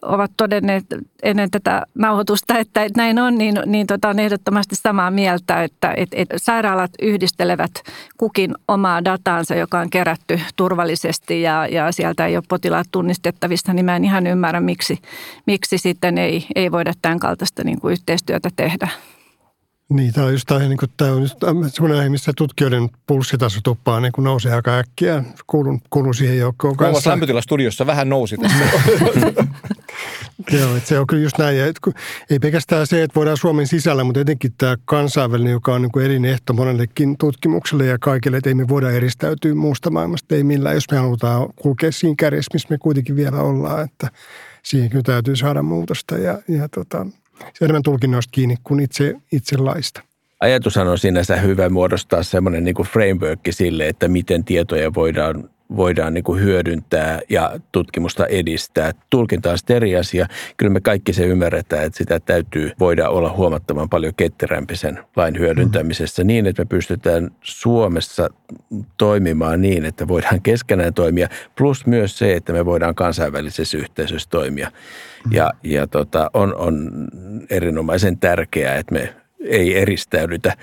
[0.03, 0.85] ovat todenneet
[1.23, 6.09] ennen tätä nauhoitusta, että näin on, niin, niin tota, on ehdottomasti samaa mieltä, että et,
[6.13, 7.71] et sairaalat yhdistelevät
[8.17, 13.85] kukin omaa dataansa, joka on kerätty turvallisesti ja, ja sieltä ei ole potilaat tunnistettavissa, niin
[13.85, 14.99] mä en ihan ymmärrä, miksi,
[15.47, 18.89] miksi sitten ei, ei voida tämän kaltaista niin kuin yhteistyötä tehdä.
[19.93, 24.01] Niin, tämä on just tämä, niin kuin, tämä on just semmoinen, missä tutkijoiden pulssitaso tuppaa
[24.01, 25.25] niin kuin nousee aika äkkiä.
[25.47, 27.11] Kuulun, kuulun siihen joukkoon kanssa.
[27.11, 28.59] lämpötilastudiossa vähän nousi tässä.
[30.53, 31.61] Joo, että se on kyllä just näin.
[31.61, 31.91] että
[32.31, 36.07] ei pelkästään se, että voidaan Suomen sisällä, mutta etenkin tämä kansainvälinen, joka on niin kuin
[36.07, 40.91] elinehto monellekin tutkimukselle ja kaikille, että ei me voida eristäytyä muusta maailmasta, ei millään, jos
[40.91, 44.11] me halutaan kulkea siinä kärjessä, missä me kuitenkin vielä ollaan, että
[44.63, 47.07] siihen kyllä täytyy saada muutosta ja, ja tota,
[47.55, 50.03] se enemmän tulkinnoista kiinni kuin itse, itse laista.
[50.41, 56.25] Ajatushan on sinänsä hyvä muodostaa semmoinen niin framework sille, että miten tietoja voidaan voidaan niin
[56.25, 58.93] kuin hyödyntää ja tutkimusta edistää.
[59.11, 60.27] Tulkinta on eri asia.
[60.57, 65.39] Kyllä me kaikki se ymmärretään, että sitä täytyy voida olla huomattavan paljon ketterämpi sen lain
[65.39, 68.29] hyödyntämisessä niin, että me pystytään Suomessa
[68.97, 71.29] toimimaan niin, että voidaan keskenään toimia.
[71.59, 74.73] Plus myös se, että me voidaan kansainvälisessä yhteisössä toimia.
[75.31, 76.91] Ja, ja tota, on, on
[77.51, 80.57] erinomaisen tärkeää, että me ei eristäydytä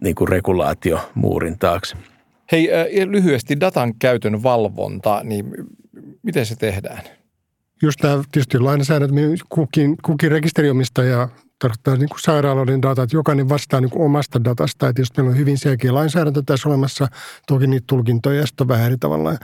[0.00, 1.96] niin kuin regulaatiomuurin taakse.
[2.52, 2.70] Hei,
[3.10, 5.52] lyhyesti datan käytön valvonta, niin
[6.22, 7.02] miten se tehdään?
[7.82, 9.14] Just tämä tietysti lainsäädäntö,
[9.48, 11.28] kukin, kukin rekisteriomistaja
[11.60, 14.88] tarkoittaa niin kuin sairaaloiden data, että jokainen vastaa niin kuin omasta datasta.
[14.88, 17.06] Että jos meillä on hyvin selkeä lainsäädäntö tässä olemassa,
[17.46, 19.30] toki niitä tulkintoja on vähän eri tavalla.
[19.32, 19.38] Ja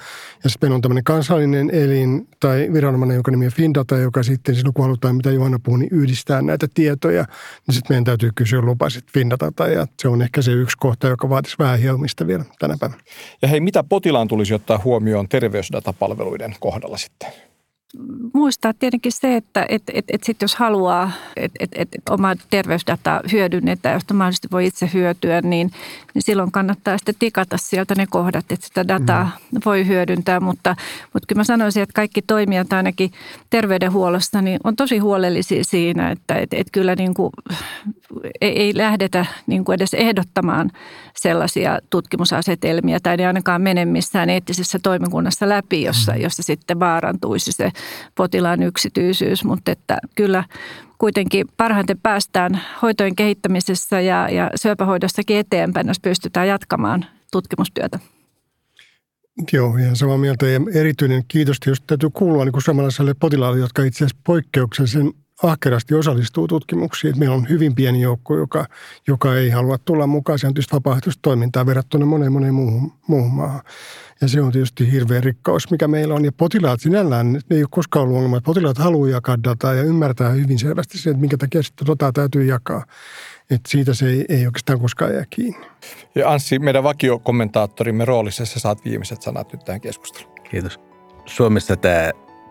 [0.50, 4.74] sitten meillä on tämmöinen kansallinen elin tai viranomainen, joka nimi on Findata, joka sitten silloin
[4.74, 7.24] kun halutaan, mitä Johanna puhui, niin yhdistää näitä tietoja,
[7.66, 11.08] niin sitten meidän täytyy kysyä lupa sitten Findatalta ja se on ehkä se yksi kohta,
[11.08, 13.02] joka vaatisi vähän hiomista vielä tänä päivänä.
[13.42, 17.45] Ja hei, mitä potilaan tulisi ottaa huomioon terveysdatapalveluiden kohdalla sitten?
[18.34, 22.34] Muistaa tietenkin se, että et, et, et sit jos haluaa, että et, et, et omaa
[22.50, 25.70] terveysdataa hyödynnetään, josta mahdollisesti voi itse hyötyä, niin,
[26.14, 29.60] niin silloin kannattaa sitten tikata sieltä ne kohdat, että sitä dataa mm.
[29.64, 30.40] voi hyödyntää.
[30.40, 30.76] Mutta,
[31.12, 33.10] mutta kyllä mä sanoisin, että kaikki toimijat ainakin
[33.50, 37.32] terveydenhuollossa niin on tosi huolellisia siinä, että et, et kyllä niin kuin,
[38.40, 40.70] ei, ei lähdetä niin kuin edes ehdottamaan
[41.16, 46.20] sellaisia tutkimusasetelmia tai ne ainakaan mene missään eettisessä toimikunnassa läpi, jossa, mm.
[46.20, 47.70] jossa sitten vaarantuisi se
[48.14, 50.44] potilaan yksityisyys, mutta että kyllä
[50.98, 57.98] kuitenkin parhaiten päästään hoitojen kehittämisessä ja, ja syöpähoidossakin eteenpäin, jos pystytään jatkamaan tutkimustyötä.
[59.52, 60.46] Joo, ihan samaa mieltä.
[60.46, 65.94] Ja erityinen kiitos jos täytyy kuulua niin kuin samanlaiselle potilaalle, jotka itse asiassa poikkeuksellisen ahkerasti
[65.94, 67.18] osallistuu tutkimuksiin.
[67.18, 68.66] meillä on hyvin pieni joukko, joka,
[69.08, 70.38] joka ei halua tulla mukaan.
[70.38, 73.60] Se on tietysti vapaaehtoistoimintaa verrattuna moneen moneen muuhun, muuhun maahan.
[74.20, 76.24] Ja se on tietysti hirveä rikkaus, mikä meillä on.
[76.24, 78.40] Ja potilaat sinällään, ne ei ole koskaan ollut ongelma.
[78.40, 82.44] Potilaat haluaa jakaa dataa ja ymmärtää hyvin selvästi se, että minkä takia sitä dataa täytyy
[82.44, 82.84] jakaa.
[83.50, 85.66] Että siitä se ei, ei oikeastaan koskaan jää kiinni.
[86.14, 90.34] Ja Anssi, meidän vakiokommentaattorimme roolissa, sä saat viimeiset sanat nyt tähän keskusteluun.
[90.50, 90.80] Kiitos.
[91.26, 92.10] Suomessa tämä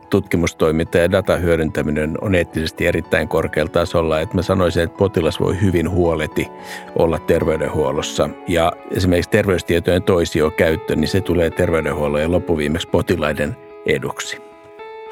[0.10, 4.20] tutkimustoiminta ja datan hyödyntäminen on eettisesti erittäin korkealla tasolla.
[4.20, 6.48] Että mä sanoisin, että potilas voi hyvin huoleti
[6.96, 8.30] olla terveydenhuollossa.
[8.48, 14.38] Ja esimerkiksi terveystietojen toisio käyttö, niin se tulee terveydenhuollon ja loppuviimeksi potilaiden eduksi.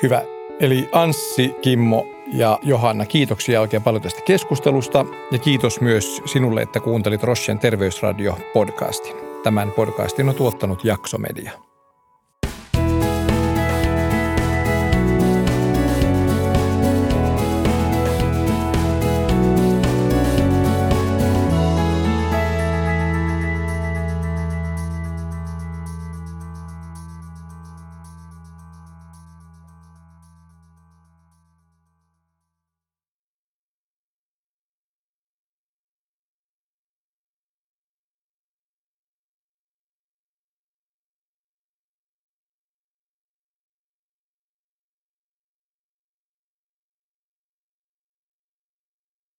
[0.03, 0.21] Hyvä.
[0.60, 6.79] Eli Anssi, Kimmo ja Johanna, kiitoksia oikein paljon tästä keskustelusta ja kiitos myös sinulle, että
[6.79, 9.15] kuuntelit Roschen terveysradio podcastin.
[9.43, 11.51] Tämän podcastin on tuottanut Jaksomedia.